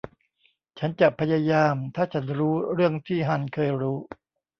[0.79, 3.97] ฉันจะพยายามถ้าฉันรู้เรื่องที่ฮันเคยรู้